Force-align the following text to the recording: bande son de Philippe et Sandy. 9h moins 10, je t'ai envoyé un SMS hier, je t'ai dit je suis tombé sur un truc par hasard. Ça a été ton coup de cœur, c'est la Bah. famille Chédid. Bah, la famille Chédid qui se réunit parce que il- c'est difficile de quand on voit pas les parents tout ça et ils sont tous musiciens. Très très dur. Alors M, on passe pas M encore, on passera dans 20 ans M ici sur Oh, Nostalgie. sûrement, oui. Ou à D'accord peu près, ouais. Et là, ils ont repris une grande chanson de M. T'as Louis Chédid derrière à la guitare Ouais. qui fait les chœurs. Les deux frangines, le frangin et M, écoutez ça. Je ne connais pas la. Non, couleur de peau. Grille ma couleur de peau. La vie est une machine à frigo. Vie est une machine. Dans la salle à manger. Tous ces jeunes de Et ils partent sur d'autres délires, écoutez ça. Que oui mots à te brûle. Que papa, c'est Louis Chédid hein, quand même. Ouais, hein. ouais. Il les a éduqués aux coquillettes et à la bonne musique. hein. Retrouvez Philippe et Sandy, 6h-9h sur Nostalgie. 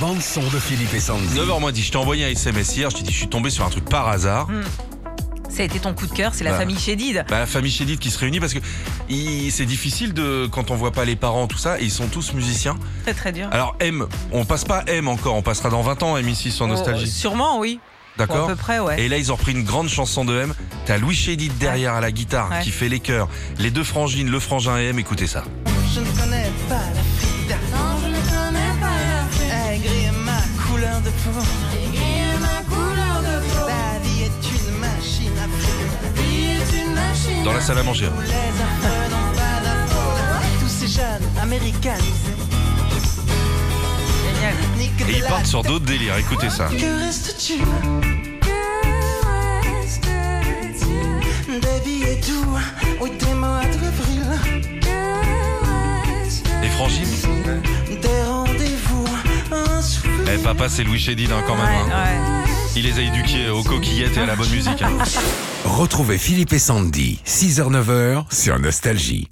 bande 0.00 0.20
son 0.20 0.40
de 0.42 0.58
Philippe 0.58 0.92
et 0.94 1.00
Sandy. 1.00 1.26
9h 1.34 1.60
moins 1.60 1.72
10, 1.72 1.82
je 1.86 1.90
t'ai 1.92 1.96
envoyé 1.98 2.24
un 2.24 2.28
SMS 2.28 2.76
hier, 2.76 2.90
je 2.90 2.96
t'ai 2.96 3.02
dit 3.02 3.12
je 3.12 3.18
suis 3.18 3.28
tombé 3.28 3.50
sur 3.50 3.64
un 3.64 3.70
truc 3.70 3.84
par 3.88 4.08
hasard. 4.08 4.48
Ça 5.48 5.62
a 5.62 5.64
été 5.64 5.78
ton 5.78 5.94
coup 5.94 6.06
de 6.06 6.12
cœur, 6.12 6.34
c'est 6.34 6.44
la 6.44 6.50
Bah. 6.52 6.58
famille 6.58 6.78
Chédid. 6.78 7.24
Bah, 7.30 7.38
la 7.38 7.46
famille 7.46 7.70
Chédid 7.70 7.98
qui 7.98 8.10
se 8.10 8.18
réunit 8.18 8.40
parce 8.40 8.52
que 8.52 8.58
il- 9.08 9.50
c'est 9.50 9.64
difficile 9.64 10.12
de 10.12 10.46
quand 10.50 10.70
on 10.70 10.74
voit 10.76 10.92
pas 10.92 11.04
les 11.06 11.16
parents 11.16 11.46
tout 11.46 11.56
ça 11.56 11.80
et 11.80 11.84
ils 11.84 11.90
sont 11.90 12.08
tous 12.08 12.34
musiciens. 12.34 12.76
Très 13.04 13.14
très 13.14 13.32
dur. 13.32 13.48
Alors 13.52 13.74
M, 13.80 14.06
on 14.32 14.44
passe 14.44 14.64
pas 14.64 14.82
M 14.86 15.08
encore, 15.08 15.34
on 15.34 15.42
passera 15.42 15.70
dans 15.70 15.82
20 15.82 16.02
ans 16.02 16.16
M 16.18 16.28
ici 16.28 16.50
sur 16.50 16.66
Oh, 16.66 16.68
Nostalgie. 16.68 17.10
sûrement, 17.10 17.58
oui. 17.58 17.80
Ou 18.18 18.22
à 18.22 18.26
D'accord 18.26 18.46
peu 18.48 18.56
près, 18.56 18.78
ouais. 18.80 19.00
Et 19.02 19.08
là, 19.08 19.18
ils 19.18 19.30
ont 19.30 19.36
repris 19.36 19.52
une 19.52 19.62
grande 19.64 19.88
chanson 19.90 20.24
de 20.24 20.34
M. 20.38 20.54
T'as 20.86 20.96
Louis 20.98 21.14
Chédid 21.14 21.56
derrière 21.58 21.92
à 21.94 22.00
la 22.00 22.10
guitare 22.10 22.50
Ouais. 22.50 22.62
qui 22.62 22.70
fait 22.70 22.88
les 22.88 23.00
chœurs. 23.00 23.28
Les 23.58 23.70
deux 23.70 23.84
frangines, 23.84 24.30
le 24.30 24.40
frangin 24.40 24.78
et 24.78 24.86
M, 24.86 24.98
écoutez 24.98 25.26
ça. 25.26 25.44
Je 25.94 26.00
ne 26.00 26.06
connais 26.18 26.50
pas 26.68 26.74
la. 26.94 27.56
Non, 27.76 27.85
couleur 31.32 31.42
de 31.42 31.46
peau. 31.70 31.90
Grille 31.92 32.38
ma 32.40 32.62
couleur 32.74 33.20
de 33.22 33.40
peau. 33.48 33.66
La 33.66 33.98
vie 34.00 34.22
est 34.22 34.42
une 34.54 34.70
machine 34.78 35.38
à 35.38 35.46
frigo. 35.58 35.86
Vie 36.16 36.46
est 36.46 36.72
une 36.82 36.92
machine. 36.94 37.42
Dans 37.44 37.52
la 37.52 37.60
salle 37.60 37.78
à 37.78 37.82
manger. 37.82 38.08
Tous 40.60 40.68
ces 40.68 40.88
jeunes 40.88 41.28
de 41.42 41.46
Et 45.08 45.18
ils 45.18 45.24
partent 45.24 45.46
sur 45.46 45.62
d'autres 45.62 45.84
délires, 45.84 46.16
écoutez 46.18 46.50
ça. 46.50 46.66
Que 46.66 47.10
oui 53.08 53.34
mots 53.34 53.46
à 53.46 53.64
te 53.66 53.78
brûle. 53.78 54.38
Que 54.80 54.88
papa, 60.38 60.68
c'est 60.68 60.84
Louis 60.84 60.98
Chédid 60.98 61.30
hein, 61.32 61.42
quand 61.46 61.56
même. 61.56 61.64
Ouais, 61.64 61.92
hein. 61.92 62.44
ouais. 62.44 62.52
Il 62.76 62.82
les 62.84 62.98
a 62.98 63.02
éduqués 63.02 63.48
aux 63.48 63.62
coquillettes 63.62 64.16
et 64.16 64.20
à 64.20 64.26
la 64.26 64.36
bonne 64.36 64.50
musique. 64.50 64.82
hein. 64.82 64.92
Retrouvez 65.64 66.18
Philippe 66.18 66.52
et 66.52 66.58
Sandy, 66.58 67.20
6h-9h 67.26 68.24
sur 68.34 68.58
Nostalgie. 68.58 69.28